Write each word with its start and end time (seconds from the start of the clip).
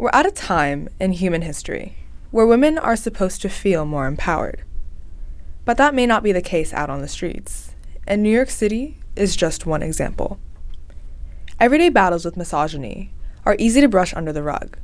We're 0.00 0.08
at 0.14 0.24
a 0.24 0.30
time 0.30 0.88
in 0.98 1.12
human 1.12 1.42
history 1.42 1.94
where 2.30 2.46
women 2.46 2.78
are 2.78 2.96
supposed 2.96 3.42
to 3.42 3.50
feel 3.50 3.84
more 3.84 4.06
empowered. 4.06 4.64
But 5.66 5.76
that 5.76 5.94
may 5.94 6.06
not 6.06 6.22
be 6.22 6.32
the 6.32 6.40
case 6.40 6.72
out 6.72 6.88
on 6.88 7.02
the 7.02 7.06
streets, 7.06 7.74
and 8.06 8.22
New 8.22 8.30
York 8.30 8.48
City 8.48 8.96
is 9.14 9.36
just 9.36 9.66
one 9.66 9.82
example. 9.82 10.40
Everyday 11.60 11.90
battles 11.90 12.24
with 12.24 12.38
misogyny 12.38 13.12
are 13.44 13.56
easy 13.58 13.82
to 13.82 13.88
brush 13.90 14.14
under 14.14 14.32
the 14.32 14.42
rug. 14.42 14.78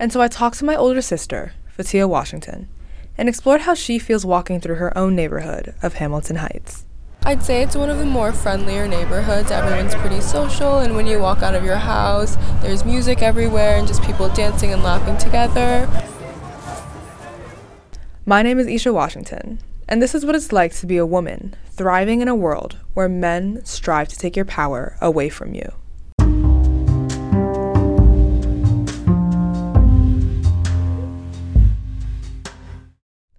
And 0.00 0.12
so 0.12 0.20
I 0.20 0.26
talked 0.26 0.58
to 0.58 0.64
my 0.64 0.74
older 0.74 1.00
sister, 1.00 1.52
Fatiha 1.68 2.08
Washington, 2.08 2.66
and 3.16 3.28
explored 3.28 3.60
how 3.60 3.74
she 3.74 4.00
feels 4.00 4.26
walking 4.26 4.60
through 4.60 4.82
her 4.82 4.98
own 4.98 5.14
neighborhood 5.14 5.76
of 5.80 5.94
Hamilton 5.94 6.36
Heights. 6.38 6.86
I'd 7.26 7.42
say 7.42 7.62
it's 7.62 7.74
one 7.74 7.88
of 7.88 7.96
the 7.96 8.04
more 8.04 8.34
friendlier 8.34 8.86
neighborhoods. 8.86 9.50
Everyone's 9.50 9.94
pretty 9.94 10.20
social, 10.20 10.80
and 10.80 10.94
when 10.94 11.06
you 11.06 11.18
walk 11.18 11.42
out 11.42 11.54
of 11.54 11.64
your 11.64 11.78
house, 11.78 12.36
there's 12.60 12.84
music 12.84 13.22
everywhere 13.22 13.78
and 13.78 13.88
just 13.88 14.02
people 14.02 14.28
dancing 14.28 14.74
and 14.74 14.82
laughing 14.82 15.16
together. 15.16 15.88
My 18.26 18.42
name 18.42 18.58
is 18.58 18.66
Ishya 18.66 18.92
Washington, 18.92 19.58
and 19.88 20.02
this 20.02 20.14
is 20.14 20.26
what 20.26 20.34
it's 20.34 20.52
like 20.52 20.74
to 20.74 20.86
be 20.86 20.98
a 20.98 21.06
woman 21.06 21.56
thriving 21.70 22.20
in 22.20 22.28
a 22.28 22.34
world 22.34 22.76
where 22.92 23.08
men 23.08 23.64
strive 23.64 24.08
to 24.08 24.18
take 24.18 24.36
your 24.36 24.44
power 24.44 24.98
away 25.00 25.30
from 25.30 25.54
you. 25.54 25.72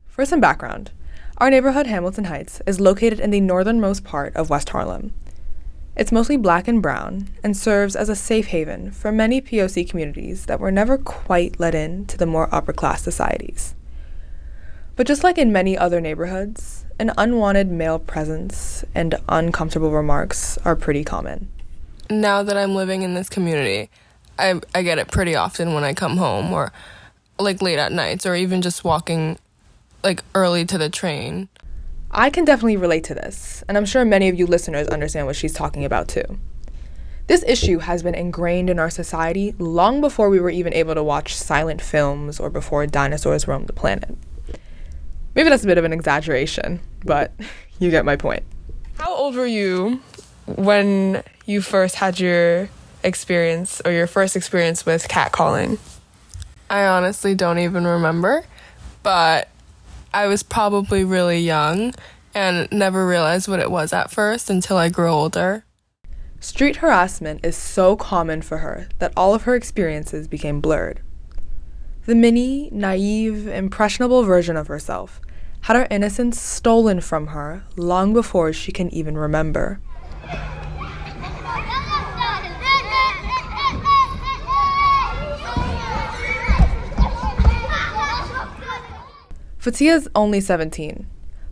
For 0.07 0.25
some 0.25 0.39
background, 0.39 0.89
our 1.37 1.49
neighborhood, 1.49 1.87
Hamilton 1.87 2.25
Heights, 2.25 2.61
is 2.65 2.79
located 2.79 3.19
in 3.19 3.29
the 3.29 3.41
northernmost 3.41 4.03
part 4.03 4.35
of 4.35 4.49
West 4.49 4.69
Harlem. 4.69 5.13
It's 5.97 6.11
mostly 6.11 6.37
black 6.37 6.67
and 6.67 6.81
brown 6.81 7.29
and 7.43 7.55
serves 7.55 7.95
as 7.95 8.09
a 8.09 8.15
safe 8.15 8.47
haven 8.47 8.91
for 8.91 9.11
many 9.11 9.41
POC 9.41 9.89
communities 9.89 10.45
that 10.45 10.59
were 10.59 10.71
never 10.71 10.97
quite 10.97 11.59
let 11.59 11.75
in 11.75 12.05
to 12.07 12.17
the 12.17 12.25
more 12.25 12.53
upper 12.53 12.73
class 12.73 13.01
societies. 13.01 13.75
But 14.95 15.07
just 15.07 15.23
like 15.23 15.37
in 15.37 15.51
many 15.51 15.77
other 15.77 15.99
neighborhoods, 15.99 16.85
an 16.99 17.11
unwanted 17.17 17.69
male 17.69 17.99
presence 17.99 18.85
and 18.93 19.15
uncomfortable 19.27 19.91
remarks 19.91 20.57
are 20.59 20.75
pretty 20.75 21.03
common. 21.03 21.49
Now 22.09 22.43
that 22.43 22.55
I'm 22.55 22.75
living 22.75 23.01
in 23.01 23.13
this 23.13 23.27
community, 23.27 23.89
I, 24.39 24.61
I 24.73 24.83
get 24.83 24.99
it 24.99 25.11
pretty 25.11 25.35
often 25.35 25.73
when 25.73 25.83
I 25.83 25.93
come 25.93 26.15
home 26.15 26.53
or 26.53 26.71
like 27.37 27.61
late 27.61 27.79
at 27.79 27.91
nights 27.91 28.25
or 28.25 28.35
even 28.35 28.61
just 28.61 28.85
walking 28.85 29.37
like 30.05 30.23
early 30.35 30.63
to 30.65 30.77
the 30.77 30.89
train. 30.89 31.49
I 32.11 32.29
can 32.29 32.45
definitely 32.45 32.77
relate 32.77 33.03
to 33.05 33.15
this, 33.15 33.63
and 33.67 33.75
I'm 33.75 33.85
sure 33.85 34.05
many 34.05 34.29
of 34.29 34.39
you 34.39 34.45
listeners 34.45 34.87
understand 34.87 35.25
what 35.25 35.35
she's 35.35 35.51
talking 35.51 35.83
about 35.83 36.07
too. 36.07 36.39
This 37.27 37.43
issue 37.47 37.79
has 37.79 38.03
been 38.03 38.13
ingrained 38.13 38.69
in 38.69 38.77
our 38.77 38.91
society 38.91 39.55
long 39.57 39.99
before 39.99 40.29
we 40.29 40.39
were 40.39 40.51
even 40.51 40.73
able 40.73 40.93
to 40.93 41.03
watch 41.03 41.35
silent 41.35 41.81
films 41.81 42.39
or 42.39 42.51
before 42.51 42.85
dinosaurs 42.85 43.47
roamed 43.47 43.65
the 43.65 43.73
planet. 43.73 44.15
Maybe 45.33 45.49
that's 45.49 45.63
a 45.63 45.67
bit 45.67 45.79
of 45.79 45.83
an 45.83 45.91
exaggeration, 45.91 46.79
but 47.03 47.33
you 47.79 47.89
get 47.89 48.05
my 48.05 48.15
point. 48.15 48.43
How 48.97 49.13
old 49.13 49.35
were 49.35 49.47
you 49.47 49.99
when 50.45 51.23
you 51.47 51.61
first 51.61 51.95
had 51.95 52.19
your 52.19 52.69
experience 53.03 53.81
or 53.83 53.91
your 53.91 54.07
first 54.07 54.35
experience 54.35 54.85
with 54.85 55.07
catcalling? 55.07 55.79
I 56.69 56.85
honestly 56.85 57.33
don't 57.33 57.59
even 57.59 57.85
remember, 57.85 58.45
but 59.01 59.49
I 60.15 60.27
was 60.27 60.43
probably 60.43 61.03
really 61.03 61.39
young 61.39 61.93
and 62.33 62.71
never 62.71 63.05
realized 63.05 63.49
what 63.49 63.59
it 63.59 63.69
was 63.69 63.91
at 63.91 64.11
first 64.11 64.49
until 64.49 64.77
I 64.77 64.87
grew 64.87 65.09
older. 65.09 65.65
Street 66.39 66.77
harassment 66.77 67.43
is 67.43 67.57
so 67.57 67.97
common 67.97 68.41
for 68.41 68.59
her 68.59 68.87
that 68.99 69.11
all 69.17 69.33
of 69.33 69.41
her 69.41 69.55
experiences 69.55 70.29
became 70.29 70.61
blurred. 70.61 71.01
The 72.05 72.15
mini, 72.15 72.69
naive, 72.71 73.45
impressionable 73.45 74.23
version 74.23 74.55
of 74.55 74.67
herself 74.67 75.19
had 75.63 75.75
her 75.75 75.87
innocence 75.91 76.39
stolen 76.39 77.01
from 77.01 77.27
her 77.27 77.65
long 77.75 78.13
before 78.13 78.53
she 78.53 78.71
can 78.71 78.89
even 78.93 79.17
remember. 79.17 79.81
Fatiha's 89.65 90.07
only 90.13 90.39
17, 90.39 91.07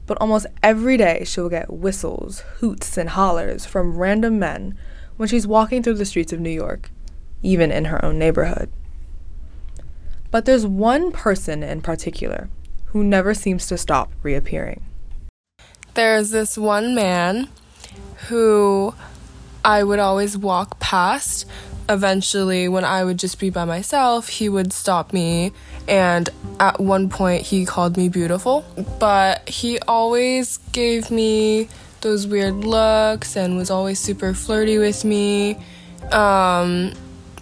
but 0.06 0.20
almost 0.22 0.46
every 0.62 0.98
day 0.98 1.24
she 1.26 1.42
will 1.42 1.50
get 1.50 1.74
whistles, 1.74 2.42
hoots, 2.60 2.96
and 2.96 3.10
hollers 3.10 3.66
from 3.66 3.98
random 3.98 4.38
men 4.38 4.78
when 5.18 5.28
she's 5.28 5.48
walking 5.48 5.82
through 5.82 5.96
the 5.96 6.06
streets 6.06 6.32
of 6.32 6.40
New 6.40 6.52
York, 6.52 6.92
even 7.42 7.72
in 7.72 7.86
her 7.86 8.06
own 8.06 8.20
neighborhood. 8.20 8.72
But 10.30 10.46
there's 10.46 10.64
one 10.64 11.12
person 11.12 11.64
in 11.64 11.82
particular 11.82 12.50
who 12.86 13.04
never 13.04 13.34
seems 13.34 13.66
to 13.66 13.80
stop 13.80 14.12
reappearing. 14.22 14.86
There's 15.96 16.30
this 16.30 16.56
one 16.56 16.94
man 16.94 17.50
who 18.28 18.94
I 19.66 19.84
would 19.84 19.98
always 19.98 20.38
walk 20.38 20.80
past 20.80 21.48
eventually, 21.90 22.68
when 22.68 22.84
I 22.84 23.04
would 23.04 23.20
just 23.20 23.40
be 23.40 23.50
by 23.50 23.66
myself, 23.66 24.30
he 24.30 24.50
would 24.50 24.74
stop 24.74 25.14
me. 25.14 25.52
And 25.88 26.30
at 26.60 26.80
one 26.80 27.10
point, 27.10 27.44
he 27.44 27.66
called 27.66 27.98
me 27.98 28.10
beautiful. 28.10 28.66
But 29.00 29.48
he 29.50 29.80
always 29.80 30.58
gave 30.72 31.12
me 31.12 31.68
those 32.02 32.28
weird 32.28 32.56
looks 32.56 33.36
and 33.36 33.58
was 33.58 33.72
always 33.72 34.00
super 34.00 34.34
flirty 34.34 34.78
with 34.78 35.04
me. 35.04 35.58
Um, 36.12 36.94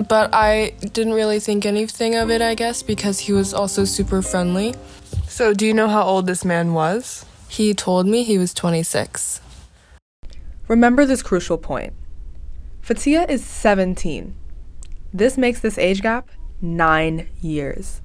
but 0.08 0.34
I 0.34 0.74
didn't 0.94 1.14
really 1.14 1.40
think 1.40 1.66
anything 1.66 2.16
of 2.16 2.30
it, 2.32 2.42
I 2.42 2.56
guess, 2.56 2.84
because 2.84 3.20
he 3.20 3.34
was 3.34 3.54
also 3.54 3.86
super 3.86 4.22
friendly. 4.22 4.76
So, 5.28 5.54
do 5.54 5.66
you 5.66 5.74
know 5.74 5.88
how 5.88 6.04
old 6.04 6.28
this 6.28 6.46
man 6.46 6.74
was? 6.74 7.26
He 7.48 7.74
told 7.74 8.08
me 8.08 8.24
he 8.24 8.38
was 8.38 8.54
26. 8.54 9.42
Remember 10.68 11.06
this 11.06 11.22
crucial 11.22 11.58
point. 11.58 11.94
Fatiha 12.82 13.28
is 13.30 13.46
17. 13.46 14.36
This 15.14 15.38
makes 15.38 15.60
this 15.60 15.78
age 15.78 16.02
gap 16.02 16.30
nine 16.62 17.30
years. 17.40 18.02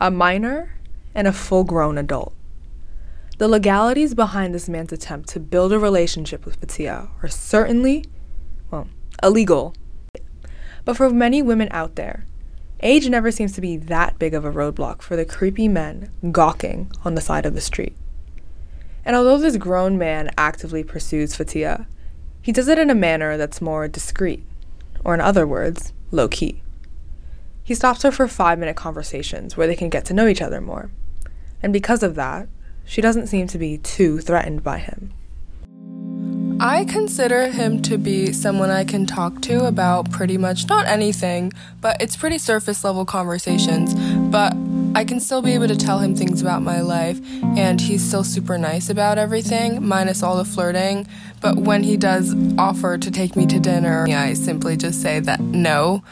A 0.00 0.10
minor 0.10 0.74
and 1.14 1.28
a 1.28 1.32
full 1.32 1.62
grown 1.62 1.96
adult. 1.96 2.34
The 3.38 3.46
legalities 3.46 4.14
behind 4.14 4.52
this 4.52 4.68
man's 4.68 4.92
attempt 4.92 5.28
to 5.30 5.40
build 5.40 5.72
a 5.72 5.78
relationship 5.78 6.44
with 6.44 6.56
Fatiha 6.56 7.06
are 7.22 7.28
certainly, 7.28 8.06
well, 8.72 8.88
illegal. 9.22 9.72
But 10.84 10.96
for 10.96 11.10
many 11.10 11.40
women 11.40 11.68
out 11.70 11.94
there, 11.94 12.26
age 12.80 13.08
never 13.08 13.30
seems 13.30 13.52
to 13.52 13.60
be 13.60 13.76
that 13.76 14.18
big 14.18 14.34
of 14.34 14.44
a 14.44 14.50
roadblock 14.50 15.00
for 15.00 15.14
the 15.14 15.24
creepy 15.24 15.68
men 15.68 16.10
gawking 16.32 16.90
on 17.04 17.14
the 17.14 17.20
side 17.20 17.46
of 17.46 17.54
the 17.54 17.60
street. 17.60 17.94
And 19.04 19.14
although 19.14 19.38
this 19.38 19.56
grown 19.56 19.96
man 19.96 20.30
actively 20.36 20.82
pursues 20.82 21.36
Fatiha, 21.36 21.84
he 22.42 22.52
does 22.52 22.68
it 22.68 22.78
in 22.78 22.90
a 22.90 22.94
manner 22.94 23.36
that's 23.36 23.60
more 23.60 23.88
discreet, 23.88 24.44
or 25.04 25.14
in 25.14 25.20
other 25.20 25.46
words, 25.46 25.92
low 26.10 26.28
key. 26.28 26.62
He 27.62 27.74
stops 27.74 28.02
her 28.02 28.10
for 28.10 28.26
five 28.26 28.58
minute 28.58 28.76
conversations 28.76 29.56
where 29.56 29.66
they 29.66 29.76
can 29.76 29.90
get 29.90 30.04
to 30.06 30.14
know 30.14 30.26
each 30.26 30.40
other 30.40 30.60
more. 30.60 30.90
And 31.62 31.72
because 31.72 32.02
of 32.02 32.14
that, 32.14 32.48
she 32.84 33.02
doesn't 33.02 33.26
seem 33.26 33.46
to 33.48 33.58
be 33.58 33.76
too 33.78 34.20
threatened 34.20 34.62
by 34.62 34.78
him. 34.78 35.12
I 36.60 36.86
consider 36.86 37.48
him 37.48 37.82
to 37.82 37.98
be 37.98 38.32
someone 38.32 38.70
I 38.70 38.84
can 38.84 39.06
talk 39.06 39.42
to 39.42 39.66
about 39.66 40.10
pretty 40.10 40.38
much 40.38 40.68
not 40.68 40.86
anything, 40.86 41.52
but 41.80 42.00
it's 42.00 42.16
pretty 42.16 42.38
surface 42.38 42.82
level 42.82 43.04
conversations. 43.04 43.94
But 44.30 44.54
I 44.94 45.04
can 45.04 45.20
still 45.20 45.42
be 45.42 45.52
able 45.52 45.68
to 45.68 45.76
tell 45.76 45.98
him 45.98 46.14
things 46.16 46.40
about 46.40 46.62
my 46.62 46.80
life, 46.80 47.20
and 47.56 47.80
he's 47.80 48.02
still 48.02 48.24
super 48.24 48.58
nice 48.58 48.90
about 48.90 49.18
everything, 49.18 49.86
minus 49.86 50.22
all 50.22 50.36
the 50.36 50.44
flirting. 50.44 51.06
But 51.40 51.56
when 51.56 51.82
he 51.82 51.96
does 51.96 52.34
offer 52.58 52.98
to 52.98 53.10
take 53.10 53.36
me 53.36 53.46
to 53.46 53.60
dinner, 53.60 54.06
I 54.08 54.34
simply 54.34 54.76
just 54.76 55.00
say 55.00 55.20
that 55.20 55.40
no. 55.40 56.02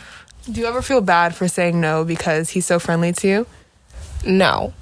Do 0.50 0.60
you 0.60 0.66
ever 0.66 0.82
feel 0.82 1.00
bad 1.00 1.34
for 1.34 1.48
saying 1.48 1.80
no 1.80 2.04
because 2.04 2.50
he's 2.50 2.66
so 2.66 2.78
friendly 2.78 3.12
to 3.14 3.28
you? 3.28 3.46
No. 4.24 4.72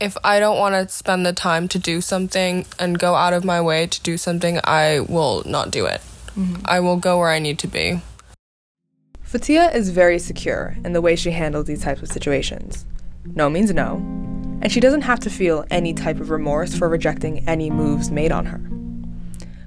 If 0.00 0.16
I 0.24 0.40
don't 0.40 0.58
want 0.58 0.74
to 0.74 0.88
spend 0.92 1.26
the 1.26 1.32
time 1.32 1.68
to 1.68 1.78
do 1.78 2.00
something 2.00 2.64
and 2.78 2.98
go 2.98 3.14
out 3.14 3.32
of 3.32 3.44
my 3.44 3.60
way 3.60 3.86
to 3.86 4.02
do 4.02 4.16
something, 4.16 4.58
I 4.64 5.00
will 5.00 5.42
not 5.44 5.70
do 5.70 5.86
it. 5.86 6.00
Mm-hmm. 6.36 6.62
I 6.64 6.80
will 6.80 6.96
go 6.96 7.18
where 7.18 7.28
I 7.28 7.38
need 7.38 7.58
to 7.60 7.68
be. 7.68 8.00
Fatiha 9.22 9.68
is 9.68 9.90
very 9.90 10.18
secure 10.18 10.76
in 10.84 10.92
the 10.92 11.00
way 11.00 11.16
she 11.16 11.30
handles 11.30 11.66
these 11.66 11.82
types 11.82 12.02
of 12.02 12.08
situations. 12.08 12.84
No 13.24 13.48
means 13.48 13.72
no, 13.72 13.96
and 14.62 14.70
she 14.70 14.80
doesn't 14.80 15.02
have 15.02 15.20
to 15.20 15.30
feel 15.30 15.64
any 15.70 15.94
type 15.94 16.20
of 16.20 16.30
remorse 16.30 16.74
for 16.74 16.88
rejecting 16.88 17.46
any 17.48 17.70
moves 17.70 18.10
made 18.10 18.32
on 18.32 18.46
her. 18.46 18.58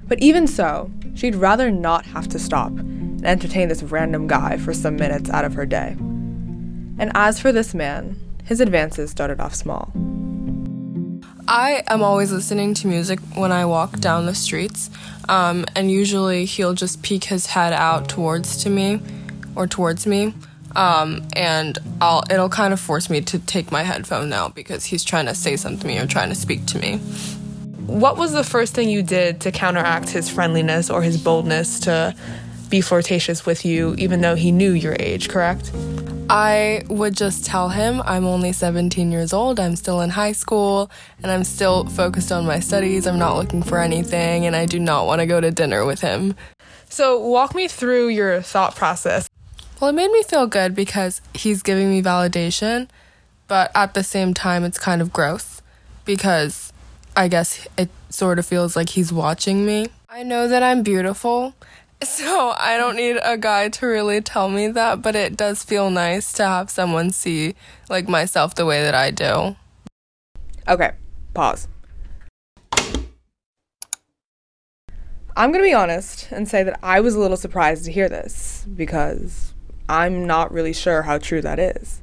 But 0.08 0.20
even 0.20 0.46
so, 0.46 0.90
she'd 1.14 1.34
rather 1.34 1.70
not 1.70 2.06
have 2.06 2.28
to 2.28 2.38
stop 2.38 2.70
and 2.70 3.24
entertain 3.24 3.68
this 3.68 3.82
random 3.82 4.26
guy 4.26 4.56
for 4.56 4.72
some 4.72 4.96
minutes 4.96 5.30
out 5.30 5.44
of 5.44 5.54
her 5.54 5.66
day. 5.66 5.96
And 6.98 7.10
as 7.14 7.40
for 7.40 7.52
this 7.52 7.74
man, 7.74 8.18
his 8.44 8.60
advances 8.60 9.10
started 9.10 9.40
off 9.40 9.54
small. 9.54 9.92
I 11.48 11.84
am 11.88 12.02
always 12.02 12.32
listening 12.32 12.74
to 12.74 12.88
music 12.88 13.20
when 13.34 13.52
I 13.52 13.64
walk 13.66 14.00
down 14.00 14.26
the 14.26 14.34
streets, 14.34 14.90
um, 15.28 15.64
and 15.76 15.90
usually 15.90 16.44
he'll 16.44 16.74
just 16.74 17.02
peek 17.02 17.24
his 17.24 17.46
head 17.46 17.72
out 17.72 18.08
towards 18.08 18.62
to 18.64 18.70
me 18.70 19.00
or 19.54 19.66
towards 19.66 20.06
me. 20.06 20.34
Um, 20.76 21.26
and 21.32 21.78
I'll 22.02 22.22
it'll 22.30 22.50
kind 22.50 22.74
of 22.74 22.78
force 22.78 23.08
me 23.08 23.22
to 23.22 23.38
take 23.38 23.72
my 23.72 23.82
headphone 23.82 24.32
out 24.32 24.54
because 24.54 24.84
he's 24.84 25.02
trying 25.02 25.24
to 25.24 25.34
say 25.34 25.56
something 25.56 25.80
to 25.80 25.86
me 25.86 25.98
or 25.98 26.06
trying 26.06 26.28
to 26.28 26.34
speak 26.34 26.66
to 26.66 26.78
me. 26.78 26.98
What 27.86 28.18
was 28.18 28.32
the 28.32 28.44
first 28.44 28.74
thing 28.74 28.90
you 28.90 29.02
did 29.02 29.40
to 29.40 29.52
counteract 29.52 30.10
his 30.10 30.28
friendliness 30.28 30.90
or 30.90 31.02
his 31.02 31.16
boldness 31.16 31.80
to 31.80 32.14
be 32.68 32.80
flirtatious 32.80 33.46
with 33.46 33.64
you, 33.64 33.94
even 33.96 34.20
though 34.20 34.34
he 34.34 34.52
knew 34.52 34.72
your 34.72 34.96
age, 34.98 35.28
correct? 35.30 35.72
I 36.28 36.82
would 36.88 37.14
just 37.14 37.46
tell 37.46 37.68
him 37.68 38.02
I'm 38.04 38.26
only 38.26 38.52
17 38.52 39.12
years 39.12 39.32
old, 39.32 39.60
I'm 39.60 39.76
still 39.76 40.00
in 40.00 40.10
high 40.10 40.32
school, 40.32 40.90
and 41.22 41.30
I'm 41.30 41.44
still 41.44 41.86
focused 41.86 42.32
on 42.32 42.44
my 42.44 42.58
studies. 42.58 43.06
I'm 43.06 43.18
not 43.18 43.36
looking 43.36 43.62
for 43.62 43.78
anything, 43.78 44.44
and 44.44 44.56
I 44.56 44.66
do 44.66 44.80
not 44.80 45.06
want 45.06 45.20
to 45.20 45.26
go 45.26 45.40
to 45.40 45.52
dinner 45.52 45.84
with 45.84 46.00
him. 46.00 46.34
So, 46.88 47.18
walk 47.18 47.54
me 47.54 47.68
through 47.68 48.08
your 48.08 48.42
thought 48.42 48.74
process. 48.74 49.28
Well, 49.78 49.90
it 49.90 49.94
made 49.94 50.10
me 50.10 50.22
feel 50.22 50.46
good 50.46 50.74
because 50.74 51.20
he's 51.34 51.62
giving 51.62 51.90
me 51.90 52.00
validation, 52.00 52.88
but 53.46 53.70
at 53.74 53.92
the 53.92 54.02
same 54.02 54.32
time, 54.32 54.64
it's 54.64 54.78
kind 54.78 55.02
of 55.02 55.12
gross 55.12 55.60
because 56.06 56.72
I 57.14 57.28
guess 57.28 57.68
it 57.76 57.90
sort 58.08 58.38
of 58.38 58.46
feels 58.46 58.74
like 58.74 58.90
he's 58.90 59.12
watching 59.12 59.66
me. 59.66 59.88
I 60.08 60.22
know 60.22 60.48
that 60.48 60.62
I'm 60.62 60.82
beautiful, 60.82 61.54
so 62.02 62.54
I 62.58 62.78
don't 62.78 62.96
need 62.96 63.18
a 63.22 63.36
guy 63.36 63.68
to 63.68 63.86
really 63.86 64.22
tell 64.22 64.48
me 64.48 64.68
that, 64.68 65.02
but 65.02 65.14
it 65.14 65.36
does 65.36 65.62
feel 65.62 65.90
nice 65.90 66.32
to 66.34 66.44
have 66.46 66.70
someone 66.70 67.10
see 67.10 67.54
like 67.90 68.08
myself 68.08 68.54
the 68.54 68.64
way 68.64 68.82
that 68.82 68.94
I 68.94 69.10
do. 69.10 69.56
Okay, 70.66 70.92
pause. 71.34 71.68
I'm 75.36 75.52
going 75.52 75.62
to 75.62 75.68
be 75.68 75.74
honest 75.74 76.28
and 76.30 76.48
say 76.48 76.62
that 76.62 76.78
I 76.82 77.00
was 77.00 77.14
a 77.14 77.20
little 77.20 77.36
surprised 77.36 77.84
to 77.84 77.92
hear 77.92 78.08
this 78.08 78.64
because 78.74 79.52
I'm 79.88 80.26
not 80.26 80.52
really 80.52 80.72
sure 80.72 81.02
how 81.02 81.18
true 81.18 81.40
that 81.42 81.58
is. 81.58 82.02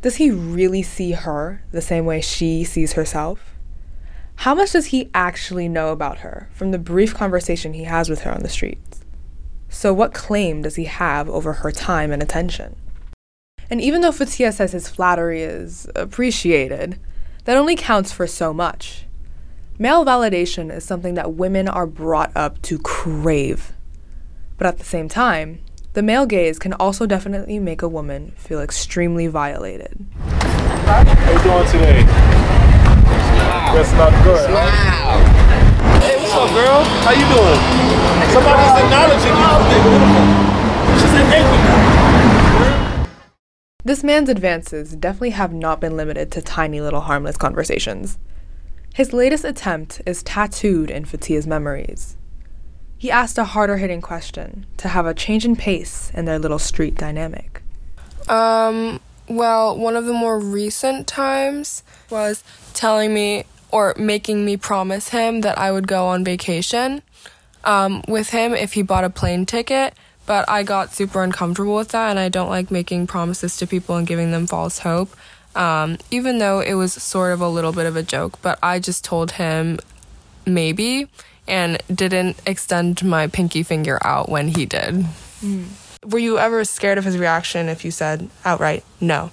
Does 0.00 0.16
he 0.16 0.30
really 0.30 0.82
see 0.82 1.12
her 1.12 1.62
the 1.70 1.80
same 1.80 2.06
way 2.06 2.20
she 2.20 2.64
sees 2.64 2.94
herself? 2.94 3.54
How 4.36 4.54
much 4.54 4.72
does 4.72 4.86
he 4.86 5.10
actually 5.14 5.68
know 5.68 5.92
about 5.92 6.18
her 6.18 6.48
from 6.52 6.70
the 6.70 6.78
brief 6.78 7.14
conversation 7.14 7.74
he 7.74 7.84
has 7.84 8.08
with 8.08 8.22
her 8.22 8.32
on 8.32 8.42
the 8.42 8.48
streets? 8.48 9.04
So, 9.68 9.94
what 9.94 10.12
claim 10.12 10.62
does 10.62 10.74
he 10.74 10.84
have 10.86 11.30
over 11.30 11.52
her 11.54 11.70
time 11.70 12.10
and 12.10 12.22
attention? 12.22 12.76
And 13.70 13.80
even 13.80 14.00
though 14.00 14.12
Fatiha 14.12 14.50
says 14.50 14.72
his 14.72 14.88
flattery 14.88 15.42
is 15.42 15.88
appreciated, 15.94 16.98
that 17.44 17.56
only 17.56 17.76
counts 17.76 18.12
for 18.12 18.26
so 18.26 18.52
much. 18.52 19.06
Male 19.78 20.04
validation 20.04 20.70
is 20.70 20.84
something 20.84 21.14
that 21.14 21.34
women 21.34 21.68
are 21.68 21.86
brought 21.86 22.32
up 22.36 22.60
to 22.62 22.78
crave. 22.78 23.72
But 24.58 24.66
at 24.66 24.78
the 24.78 24.84
same 24.84 25.08
time, 25.08 25.60
the 25.94 26.02
male 26.02 26.24
gaze 26.24 26.58
can 26.58 26.72
also 26.74 27.04
definitely 27.04 27.58
make 27.58 27.82
a 27.82 27.88
woman 27.88 28.32
feel 28.36 28.60
extremely 28.60 29.26
violated. 29.26 30.06
How 30.20 31.32
you 31.32 31.38
doing 31.42 31.66
today? 31.66 32.02
That's 33.72 33.92
not 33.92 34.12
good. 34.24 34.50
Wow. 34.50 35.18
Hey, 36.00 36.16
what's 36.16 36.32
up, 36.32 36.50
girl? 36.50 36.84
How 37.04 37.12
you 37.12 37.26
doing? 37.28 37.60
Somebody's 38.32 38.76
acknowledging 38.82 39.36
you. 39.36 39.52
She 40.98 41.06
said 41.08 41.26
thank. 41.28 41.46
This 43.84 44.02
man's 44.02 44.28
advances 44.28 44.94
definitely 44.96 45.30
have 45.30 45.52
not 45.52 45.80
been 45.80 45.96
limited 45.96 46.30
to 46.32 46.40
tiny 46.40 46.80
little 46.80 47.02
harmless 47.02 47.36
conversations. 47.36 48.18
His 48.94 49.12
latest 49.12 49.44
attempt 49.44 50.00
is 50.06 50.22
tattooed 50.22 50.90
in 50.90 51.04
Fatiha's 51.04 51.46
memories. 51.46 52.16
He 53.02 53.10
asked 53.10 53.36
a 53.36 53.42
harder 53.42 53.78
hitting 53.78 54.00
question 54.00 54.64
to 54.76 54.86
have 54.86 55.06
a 55.06 55.12
change 55.12 55.44
in 55.44 55.56
pace 55.56 56.12
in 56.14 56.24
their 56.24 56.38
little 56.38 56.60
street 56.60 56.94
dynamic. 56.94 57.60
Um, 58.28 59.00
well, 59.26 59.76
one 59.76 59.96
of 59.96 60.04
the 60.04 60.12
more 60.12 60.38
recent 60.38 61.08
times 61.08 61.82
was 62.10 62.44
telling 62.74 63.12
me 63.12 63.42
or 63.72 63.96
making 63.98 64.44
me 64.44 64.56
promise 64.56 65.08
him 65.08 65.40
that 65.40 65.58
I 65.58 65.72
would 65.72 65.88
go 65.88 66.06
on 66.06 66.22
vacation 66.22 67.02
um, 67.64 68.04
with 68.06 68.30
him 68.30 68.54
if 68.54 68.74
he 68.74 68.82
bought 68.82 69.02
a 69.02 69.10
plane 69.10 69.46
ticket. 69.46 69.94
But 70.24 70.48
I 70.48 70.62
got 70.62 70.92
super 70.92 71.24
uncomfortable 71.24 71.74
with 71.74 71.88
that, 71.88 72.10
and 72.10 72.20
I 72.20 72.28
don't 72.28 72.50
like 72.50 72.70
making 72.70 73.08
promises 73.08 73.56
to 73.56 73.66
people 73.66 73.96
and 73.96 74.06
giving 74.06 74.30
them 74.30 74.46
false 74.46 74.78
hope. 74.78 75.10
Um, 75.56 75.98
even 76.12 76.38
though 76.38 76.60
it 76.60 76.74
was 76.74 76.92
sort 76.92 77.32
of 77.32 77.40
a 77.40 77.48
little 77.48 77.72
bit 77.72 77.86
of 77.86 77.96
a 77.96 78.04
joke, 78.04 78.40
but 78.42 78.60
I 78.62 78.78
just 78.78 79.04
told 79.04 79.32
him 79.32 79.80
maybe 80.46 81.08
and 81.48 81.82
didn't 81.92 82.40
extend 82.46 83.04
my 83.04 83.26
pinky 83.26 83.62
finger 83.62 83.98
out 84.04 84.28
when 84.28 84.48
he 84.48 84.66
did. 84.66 85.04
Hmm. 85.40 85.64
Were 86.04 86.18
you 86.18 86.38
ever 86.38 86.64
scared 86.64 86.98
of 86.98 87.04
his 87.04 87.18
reaction 87.18 87.68
if 87.68 87.84
you 87.84 87.90
said 87.90 88.28
outright 88.44 88.84
no? 89.00 89.30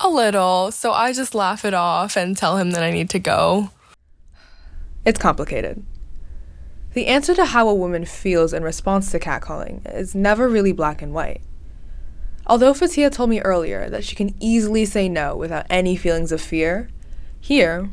A 0.00 0.08
little, 0.08 0.72
so 0.72 0.92
I 0.92 1.12
just 1.12 1.34
laugh 1.34 1.64
it 1.64 1.74
off 1.74 2.16
and 2.16 2.36
tell 2.36 2.56
him 2.56 2.72
that 2.72 2.82
I 2.82 2.90
need 2.90 3.10
to 3.10 3.18
go. 3.18 3.70
It's 5.04 5.18
complicated. 5.18 5.84
The 6.94 7.06
answer 7.06 7.34
to 7.34 7.46
how 7.46 7.68
a 7.68 7.74
woman 7.74 8.04
feels 8.04 8.52
in 8.52 8.62
response 8.62 9.10
to 9.10 9.18
catcalling 9.18 9.80
is 9.94 10.14
never 10.14 10.48
really 10.48 10.72
black 10.72 11.02
and 11.02 11.14
white. 11.14 11.40
Although 12.46 12.74
Fatiha 12.74 13.08
told 13.10 13.30
me 13.30 13.40
earlier 13.40 13.88
that 13.88 14.04
she 14.04 14.16
can 14.16 14.34
easily 14.40 14.84
say 14.84 15.08
no 15.08 15.36
without 15.36 15.66
any 15.70 15.96
feelings 15.96 16.32
of 16.32 16.40
fear, 16.40 16.88
here, 17.40 17.90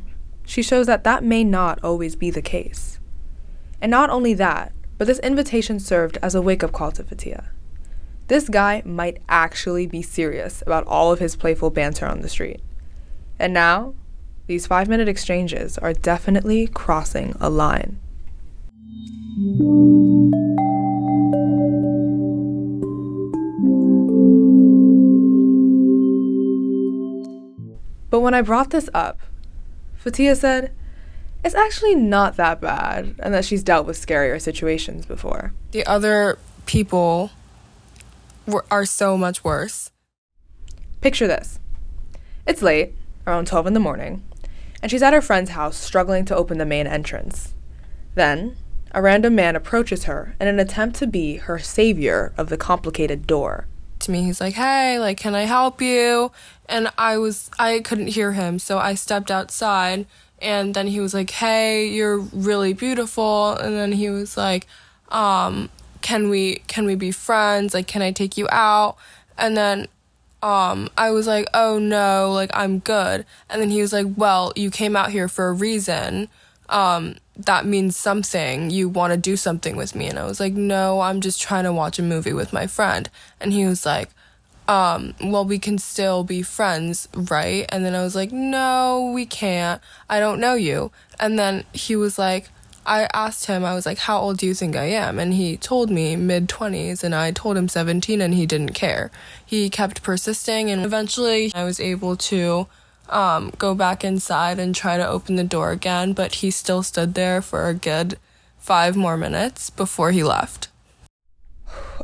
she 0.50 0.64
shows 0.64 0.88
that 0.88 1.04
that 1.04 1.24
may 1.24 1.44
not 1.44 1.78
always 1.84 2.16
be 2.16 2.32
the 2.32 2.42
case. 2.42 3.00
And 3.80 3.92
not 3.92 4.10
only 4.10 4.34
that, 4.34 4.72
but 4.98 5.06
this 5.06 5.20
invitation 5.20 5.80
served 5.80 6.18
as 6.24 6.34
a 6.34 6.42
wake 6.42 6.64
up 6.64 6.72
call 6.72 6.92
to 6.94 7.04
Fatiha. 7.04 7.44
This 8.30 8.50
guy 8.50 8.82
might 8.84 9.22
actually 9.30 9.86
be 9.86 10.02
serious 10.02 10.64
about 10.64 10.88
all 10.88 11.12
of 11.12 11.20
his 11.20 11.36
playful 11.36 11.70
banter 11.70 12.08
on 12.08 12.22
the 12.22 12.30
street. 12.30 12.62
And 13.38 13.54
now, 13.54 13.94
these 14.48 14.66
five 14.66 14.90
minute 14.90 15.08
exchanges 15.08 15.78
are 15.78 15.94
definitely 15.94 16.66
crossing 16.66 17.36
a 17.40 17.52
line. 17.52 18.00
But 28.10 28.22
when 28.22 28.34
I 28.34 28.42
brought 28.42 28.72
this 28.72 28.90
up, 28.96 29.20
Fatiha 30.00 30.34
said, 30.34 30.72
it's 31.44 31.56
actually 31.56 31.96
not 31.96 32.36
that 32.36 32.60
bad, 32.60 33.16
and 33.20 33.34
that 33.34 33.46
she's 33.46 33.64
dealt 33.64 33.86
with 33.86 34.04
scarier 34.04 34.42
situations 34.42 35.06
before. 35.06 35.54
The 35.72 35.86
other 35.86 36.38
people 36.66 37.32
were, 38.46 38.66
are 38.70 38.86
so 38.86 39.18
much 39.18 39.44
worse. 39.44 39.92
Picture 41.02 41.28
this 41.28 41.60
it's 42.46 42.62
late, 42.62 42.94
around 43.26 43.48
12 43.48 43.68
in 43.68 43.74
the 43.74 43.80
morning, 43.80 44.24
and 44.82 44.92
she's 44.92 45.04
at 45.04 45.14
her 45.14 45.22
friend's 45.22 45.52
house 45.52 45.78
struggling 45.78 46.26
to 46.26 46.36
open 46.36 46.58
the 46.58 46.66
main 46.66 46.88
entrance. 46.88 47.54
Then, 48.16 48.58
a 48.92 49.02
random 49.02 49.36
man 49.36 49.56
approaches 49.56 50.06
her 50.06 50.36
in 50.42 50.48
an 50.48 50.60
attempt 50.60 50.98
to 50.98 51.08
be 51.08 51.38
her 51.38 51.60
savior 51.60 52.34
of 52.38 52.50
the 52.50 52.58
complicated 52.58 53.28
door. 53.28 53.68
To 54.00 54.12
me, 54.12 54.24
he's 54.24 54.40
like, 54.40 54.56
"Hey, 54.56 55.00
like, 55.00 55.18
can 55.18 55.36
I 55.36 55.44
help 55.44 55.82
you?" 55.82 56.32
And 56.68 56.90
I 56.98 57.18
was, 57.18 57.50
I 57.60 57.80
couldn't 57.80 58.08
hear 58.08 58.34
him, 58.34 58.60
so 58.60 58.78
I 58.78 58.96
stepped 58.96 59.32
outside, 59.32 60.06
and 60.42 60.74
then 60.74 60.88
he 60.88 61.00
was 61.00 61.14
like, 61.14 61.30
"Hey, 61.32 61.88
you're 61.88 62.18
really 62.18 62.74
beautiful," 62.74 63.54
and 63.54 63.76
then 63.76 63.92
he 63.94 64.10
was 64.10 64.38
like, 64.38 64.68
"Um, 65.10 65.70
can 66.02 66.30
we, 66.30 66.58
can 66.68 66.86
we 66.86 66.96
be 66.96 67.12
friends? 67.12 67.74
Like, 67.74 67.88
can 67.88 68.02
I 68.02 68.12
take 68.12 68.38
you 68.38 68.48
out?" 68.52 68.98
And 69.38 69.56
then 69.56 69.88
um, 70.42 70.90
I 70.98 71.12
was 71.12 71.28
like, 71.28 71.48
oh 71.54 71.80
no, 71.80 72.32
like 72.32 72.52
I'm 72.54 72.80
good. 72.80 73.26
And 73.50 73.62
then 73.62 73.70
he 73.70 73.82
was 73.82 73.92
like, 73.92 74.08
well, 74.16 74.54
you 74.56 74.72
came 74.72 74.96
out 74.96 75.12
here 75.12 75.28
for 75.28 75.50
a 75.50 75.54
reason. 75.54 76.30
Um, 76.70 77.16
that 77.36 77.66
means 77.66 77.98
something. 77.98 78.70
You 78.70 78.90
want 78.90 79.12
to 79.12 79.18
do 79.18 79.36
something 79.36 79.76
with 79.76 79.96
me. 79.96 80.08
And 80.08 80.20
I 80.20 80.26
was 80.26 80.40
like, 80.40 80.54
no, 80.54 81.02
I'm 81.02 81.22
just 81.22 81.42
trying 81.42 81.64
to 81.64 81.74
watch 81.74 82.00
a 82.00 82.04
movie 82.04 82.34
with 82.34 82.54
my 82.54 82.68
friend. 82.68 83.10
And 83.40 83.54
he 83.54 83.66
was 83.66 83.86
like, 83.86 84.10
um, 84.68 85.16
well, 85.24 85.46
we 85.46 85.58
can 85.58 85.80
still 85.80 86.24
be 86.24 86.44
friends, 86.44 87.10
right? 87.16 87.66
And 87.70 87.84
then 87.84 87.96
I 87.96 88.04
was 88.04 88.16
like, 88.16 88.32
no, 88.32 89.12
we 89.16 89.26
can't. 89.26 89.82
I 90.10 90.20
don't 90.20 90.40
know 90.40 90.54
you. 90.54 90.92
And 91.20 91.40
then 91.40 91.64
he 91.74 91.96
was 91.96 92.20
like, 92.20 92.50
I 92.86 93.10
asked 93.14 93.46
him, 93.46 93.66
I 93.66 93.74
was 93.74 93.86
like, 93.86 94.00
how 94.00 94.20
old 94.20 94.38
do 94.38 94.46
you 94.46 94.54
think 94.54 94.76
I 94.76 94.86
am? 94.86 95.20
And 95.20 95.34
he 95.34 95.58
told 95.58 95.90
me 95.90 96.16
mid 96.16 96.48
20s, 96.48 97.04
and 97.04 97.14
I 97.14 97.32
told 97.32 97.58
him 97.58 97.68
17, 97.68 98.22
and 98.22 98.34
he 98.34 98.46
didn't 98.46 98.74
care. 98.74 99.12
He 99.46 99.70
kept 99.70 100.02
persisting, 100.02 100.72
and 100.72 100.84
eventually 100.84 101.52
I 101.54 101.64
was 101.64 101.80
able 101.80 102.16
to 102.16 102.68
um, 103.12 103.52
go 103.58 103.76
back 103.76 104.04
inside 104.04 104.60
and 104.60 104.76
try 104.76 104.98
to 104.98 105.08
open 105.08 105.36
the 105.36 105.44
door 105.44 105.72
again, 105.72 106.14
but 106.14 106.36
he 106.36 106.52
still 106.52 106.84
stood 106.84 107.14
there 107.14 107.42
for 107.42 107.68
a 107.68 107.74
good 107.74 108.18
five 108.58 108.96
more 108.96 109.18
minutes 109.18 109.70
before 109.70 110.12
he 110.12 110.24
left. 110.24 110.70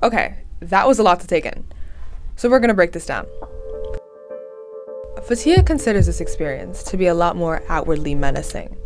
Okay, 0.02 0.36
that 0.60 0.88
was 0.88 1.00
a 1.00 1.04
lot 1.04 1.20
to 1.22 1.28
take 1.28 1.46
in. 1.46 1.66
So 2.36 2.50
we're 2.50 2.60
gonna 2.60 2.74
break 2.74 2.92
this 2.92 3.06
down. 3.06 3.26
Fatiha 5.28 5.64
considers 5.64 6.06
this 6.06 6.22
experience 6.22 6.84
to 6.84 6.98
be 6.98 7.08
a 7.08 7.14
lot 7.14 7.36
more 7.36 7.64
outwardly 7.70 8.14
menacing. 8.14 8.78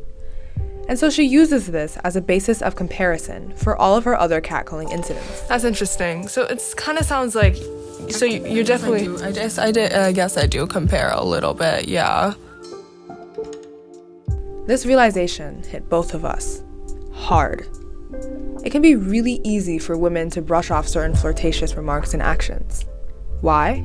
And 0.87 0.97
so 0.97 1.09
she 1.09 1.23
uses 1.23 1.67
this 1.67 1.97
as 1.97 2.15
a 2.15 2.21
basis 2.21 2.61
of 2.61 2.75
comparison 2.75 3.53
for 3.55 3.77
all 3.77 3.95
of 3.95 4.05
her 4.05 4.17
other 4.17 4.41
catcalling 4.41 4.91
incidents. 4.91 5.41
That's 5.41 5.63
interesting. 5.63 6.27
So 6.27 6.43
it 6.43 6.63
kind 6.77 6.97
of 6.97 7.05
sounds 7.05 7.35
like 7.35 7.55
So 8.09 8.25
you- 8.25 8.45
you're 8.45 8.63
definitely. 8.63 9.01
I, 9.01 9.05
do. 9.05 9.23
I 9.25 9.31
guess 9.31 9.57
I 9.57 9.71
did. 9.71 9.93
I 9.93 10.11
guess 10.11 10.37
I 10.37 10.45
do 10.47 10.65
compare 10.67 11.11
a 11.11 11.23
little 11.23 11.53
bit. 11.53 11.87
Yeah. 11.87 12.33
This 14.65 14.85
realization 14.85 15.63
hit 15.63 15.89
both 15.89 16.13
of 16.13 16.23
us 16.25 16.61
hard. 17.13 17.67
It 18.63 18.71
can 18.71 18.81
be 18.81 18.95
really 18.95 19.39
easy 19.43 19.79
for 19.79 19.97
women 19.97 20.29
to 20.31 20.41
brush 20.41 20.69
off 20.69 20.87
certain 20.87 21.15
flirtatious 21.15 21.75
remarks 21.75 22.13
and 22.13 22.21
actions. 22.21 22.85
Why? 23.41 23.81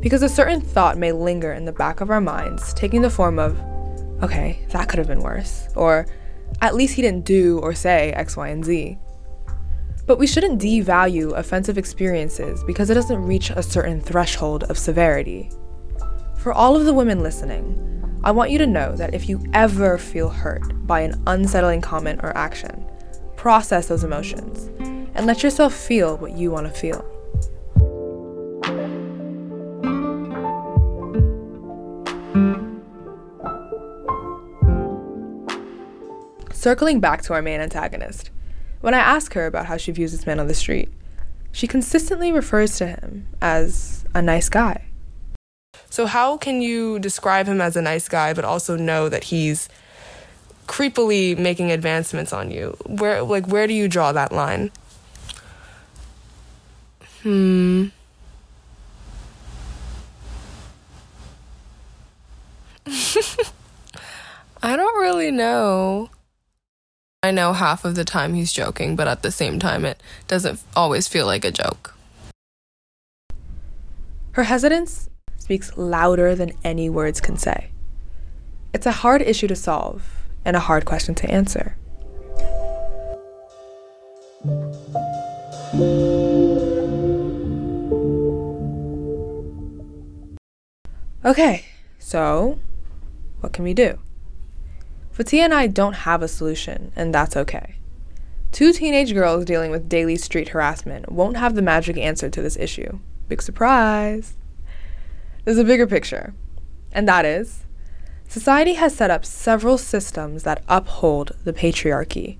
Because 0.00 0.22
a 0.22 0.28
certain 0.28 0.60
thought 0.60 0.96
may 0.96 1.12
linger 1.12 1.52
in 1.52 1.64
the 1.64 1.72
back 1.72 2.00
of 2.00 2.10
our 2.10 2.20
minds, 2.20 2.72
taking 2.74 3.02
the 3.02 3.10
form 3.10 3.38
of, 3.38 3.58
okay, 4.22 4.64
that 4.70 4.88
could 4.88 4.98
have 4.98 5.08
been 5.08 5.20
worse, 5.20 5.68
or 5.74 6.06
at 6.60 6.74
least 6.74 6.94
he 6.94 7.02
didn't 7.02 7.24
do 7.24 7.58
or 7.58 7.74
say 7.74 8.12
X, 8.12 8.36
Y, 8.36 8.48
and 8.48 8.64
Z. 8.64 8.96
But 10.06 10.18
we 10.18 10.26
shouldn't 10.28 10.62
devalue 10.62 11.36
offensive 11.36 11.76
experiences 11.76 12.62
because 12.64 12.90
it 12.90 12.94
doesn't 12.94 13.24
reach 13.24 13.50
a 13.50 13.62
certain 13.62 14.00
threshold 14.00 14.62
of 14.64 14.78
severity. 14.78 15.50
For 16.38 16.52
all 16.52 16.76
of 16.76 16.84
the 16.84 16.94
women 16.94 17.24
listening, 17.24 18.20
I 18.22 18.30
want 18.30 18.50
you 18.50 18.58
to 18.58 18.66
know 18.66 18.94
that 18.94 19.14
if 19.14 19.28
you 19.28 19.44
ever 19.52 19.98
feel 19.98 20.28
hurt 20.28 20.62
by 20.86 21.00
an 21.00 21.20
unsettling 21.26 21.80
comment 21.80 22.20
or 22.22 22.36
action, 22.36 22.86
process 23.34 23.88
those 23.88 24.04
emotions 24.04 24.70
and 25.16 25.26
let 25.26 25.42
yourself 25.42 25.74
feel 25.74 26.16
what 26.18 26.32
you 26.32 26.52
want 26.52 26.66
to 26.66 26.72
feel. 26.72 27.04
Circling 36.52 37.00
back 37.00 37.22
to 37.22 37.32
our 37.32 37.42
main 37.42 37.60
antagonist, 37.60 38.30
when 38.86 38.94
I 38.94 39.00
ask 39.00 39.34
her 39.34 39.46
about 39.46 39.66
how 39.66 39.76
she 39.76 39.90
views 39.90 40.12
this 40.12 40.28
man 40.28 40.38
on 40.38 40.46
the 40.46 40.54
street, 40.54 40.88
she 41.50 41.66
consistently 41.66 42.30
refers 42.30 42.76
to 42.76 42.86
him 42.86 43.26
as 43.42 44.04
a 44.14 44.22
nice 44.22 44.48
guy. 44.48 44.84
So 45.90 46.06
how 46.06 46.36
can 46.36 46.62
you 46.62 47.00
describe 47.00 47.48
him 47.48 47.60
as 47.60 47.74
a 47.74 47.82
nice 47.82 48.08
guy, 48.08 48.32
but 48.32 48.44
also 48.44 48.76
know 48.76 49.08
that 49.08 49.24
he's 49.24 49.68
creepily 50.68 51.36
making 51.36 51.72
advancements 51.72 52.32
on 52.32 52.52
you? 52.52 52.76
Where, 52.86 53.24
like, 53.24 53.48
where 53.48 53.66
do 53.66 53.74
you 53.74 53.88
draw 53.88 54.12
that 54.12 54.30
line? 54.30 54.70
Hmm. 57.24 57.86
I 64.62 64.76
don't 64.76 65.00
really 65.00 65.32
know. 65.32 66.08
I 67.26 67.32
know 67.32 67.52
half 67.54 67.84
of 67.84 67.96
the 67.96 68.04
time 68.04 68.34
he's 68.34 68.52
joking, 68.52 68.94
but 68.94 69.08
at 69.08 69.22
the 69.22 69.32
same 69.32 69.58
time, 69.58 69.84
it 69.84 70.00
doesn't 70.28 70.60
always 70.76 71.08
feel 71.08 71.26
like 71.26 71.44
a 71.44 71.50
joke. 71.50 71.92
Her 74.30 74.44
hesitance 74.44 75.10
speaks 75.36 75.76
louder 75.76 76.36
than 76.36 76.52
any 76.62 76.88
words 76.88 77.20
can 77.20 77.36
say. 77.36 77.70
It's 78.72 78.86
a 78.86 78.92
hard 79.02 79.22
issue 79.22 79.48
to 79.48 79.56
solve 79.56 80.22
and 80.44 80.54
a 80.54 80.60
hard 80.60 80.84
question 80.84 81.16
to 81.16 81.28
answer. 81.28 81.76
Okay, 91.24 91.64
so 91.98 92.60
what 93.40 93.52
can 93.52 93.64
we 93.64 93.74
do? 93.74 93.98
Fatiha 95.16 95.44
and 95.44 95.54
I 95.54 95.66
don't 95.66 95.94
have 95.94 96.20
a 96.20 96.28
solution, 96.28 96.92
and 96.94 97.14
that's 97.14 97.38
okay. 97.38 97.76
Two 98.52 98.70
teenage 98.74 99.14
girls 99.14 99.46
dealing 99.46 99.70
with 99.70 99.88
daily 99.88 100.16
street 100.16 100.50
harassment 100.50 101.10
won't 101.10 101.38
have 101.38 101.54
the 101.54 101.62
magic 101.62 101.96
answer 101.96 102.28
to 102.28 102.42
this 102.42 102.58
issue. 102.58 102.98
Big 103.26 103.40
surprise! 103.40 104.34
There's 105.42 105.56
a 105.56 105.64
bigger 105.64 105.86
picture, 105.86 106.34
and 106.92 107.08
that 107.08 107.24
is 107.24 107.64
society 108.28 108.74
has 108.74 108.94
set 108.94 109.10
up 109.10 109.24
several 109.24 109.78
systems 109.78 110.42
that 110.42 110.62
uphold 110.68 111.32
the 111.44 111.54
patriarchy. 111.54 112.36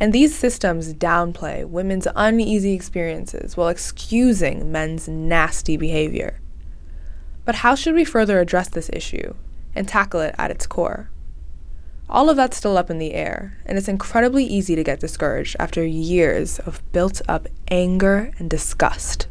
And 0.00 0.12
these 0.12 0.36
systems 0.36 0.94
downplay 0.94 1.64
women's 1.64 2.08
uneasy 2.16 2.72
experiences 2.72 3.56
while 3.56 3.68
excusing 3.68 4.72
men's 4.72 5.06
nasty 5.06 5.76
behavior. 5.76 6.40
But 7.44 7.54
how 7.54 7.76
should 7.76 7.94
we 7.94 8.04
further 8.04 8.40
address 8.40 8.70
this 8.70 8.90
issue 8.92 9.34
and 9.72 9.86
tackle 9.86 10.18
it 10.18 10.34
at 10.36 10.50
its 10.50 10.66
core? 10.66 11.11
All 12.12 12.30
of 12.30 12.36
that's 12.36 12.56
still 12.56 12.76
up 12.76 12.90
in 12.90 12.98
the 12.98 13.14
air, 13.14 13.58
and 13.66 13.76
it's 13.76 13.88
incredibly 13.88 14.44
easy 14.44 14.76
to 14.76 14.84
get 14.84 15.00
discouraged 15.00 15.56
after 15.58 15.84
years 15.84 16.60
of 16.60 16.80
built 16.92 17.20
up 17.26 17.48
anger 17.68 18.30
and 18.38 18.48
disgust 18.48 19.26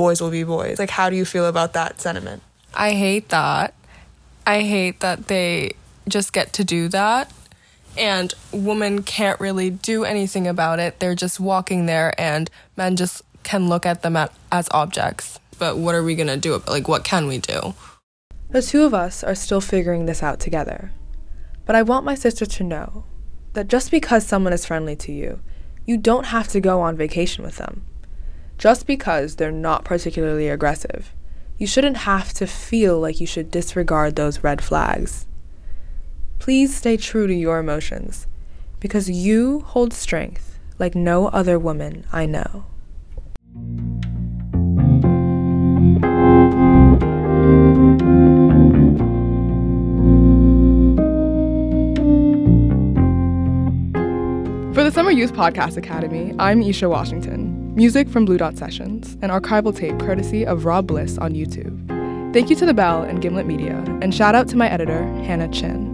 boys 0.00 0.20
will 0.20 0.30
be 0.30 0.44
boys. 0.44 0.78
Like, 0.78 0.90
how 0.90 1.10
do 1.10 1.16
you 1.16 1.24
feel 1.24 1.46
about 1.46 1.72
that 1.74 2.00
sentiment? 2.00 2.42
I 2.74 2.92
hate 2.92 3.28
that. 3.30 3.74
I 4.46 4.62
hate 4.62 5.00
that 5.00 5.26
they 5.26 5.72
just 6.08 6.32
get 6.32 6.52
to 6.54 6.64
do 6.64 6.88
that. 6.88 7.32
And 7.98 8.32
women 8.52 9.02
can't 9.02 9.40
really 9.40 9.70
do 9.70 10.04
anything 10.04 10.46
about 10.46 10.78
it. 10.78 11.00
They're 11.00 11.14
just 11.14 11.40
walking 11.40 11.86
there, 11.86 12.14
and 12.18 12.48
men 12.76 12.96
just 12.96 13.22
can 13.42 13.68
look 13.68 13.84
at 13.84 14.02
them 14.02 14.16
at, 14.16 14.32
as 14.52 14.68
objects. 14.70 15.40
But 15.58 15.76
what 15.76 15.94
are 15.94 16.04
we 16.04 16.14
going 16.14 16.28
to 16.28 16.36
do? 16.36 16.62
Like, 16.68 16.86
what 16.86 17.04
can 17.04 17.26
we 17.26 17.38
do? 17.38 17.74
The 18.50 18.62
two 18.62 18.84
of 18.84 18.94
us 18.94 19.24
are 19.24 19.34
still 19.34 19.60
figuring 19.60 20.06
this 20.06 20.22
out 20.22 20.40
together. 20.40 20.92
But 21.70 21.76
I 21.76 21.82
want 21.82 22.04
my 22.04 22.16
sister 22.16 22.46
to 22.46 22.64
know 22.64 23.04
that 23.52 23.68
just 23.68 23.92
because 23.92 24.26
someone 24.26 24.52
is 24.52 24.66
friendly 24.66 24.96
to 24.96 25.12
you, 25.12 25.38
you 25.86 25.98
don't 25.98 26.26
have 26.26 26.48
to 26.48 26.58
go 26.58 26.80
on 26.80 26.96
vacation 26.96 27.44
with 27.44 27.58
them 27.58 27.86
just 28.58 28.88
because 28.88 29.36
they're 29.36 29.52
not 29.52 29.84
particularly 29.84 30.48
aggressive. 30.48 31.14
You 31.58 31.68
shouldn't 31.68 31.98
have 31.98 32.32
to 32.32 32.48
feel 32.48 32.98
like 32.98 33.20
you 33.20 33.26
should 33.28 33.52
disregard 33.52 34.16
those 34.16 34.42
red 34.42 34.64
flags. 34.64 35.28
Please 36.40 36.76
stay 36.76 36.96
true 36.96 37.28
to 37.28 37.34
your 37.34 37.60
emotions 37.60 38.26
because 38.80 39.08
you 39.08 39.60
hold 39.60 39.92
strength 39.92 40.58
like 40.80 40.96
no 40.96 41.28
other 41.28 41.56
woman 41.56 42.04
I 42.10 42.26
know. 42.26 42.64
For 54.80 54.84
the 54.84 54.92
Summer 54.92 55.10
Youth 55.10 55.34
Podcast 55.34 55.76
Academy, 55.76 56.34
I'm 56.38 56.62
Ishya 56.62 56.88
Washington. 56.88 57.74
Music 57.74 58.08
from 58.08 58.24
Blue 58.24 58.38
Dot 58.38 58.56
Sessions, 58.56 59.18
an 59.20 59.28
archival 59.28 59.76
tape 59.76 59.98
courtesy 59.98 60.46
of 60.46 60.64
Rob 60.64 60.86
Bliss 60.86 61.18
on 61.18 61.34
YouTube. 61.34 61.86
Thank 62.32 62.48
you 62.48 62.56
to 62.56 62.64
The 62.64 62.72
Bell 62.72 63.02
and 63.02 63.20
Gimlet 63.20 63.44
Media, 63.44 63.76
and 64.00 64.14
shout 64.14 64.34
out 64.34 64.48
to 64.48 64.56
my 64.56 64.70
editor, 64.70 65.04
Hannah 65.24 65.48
Chin. 65.48 65.89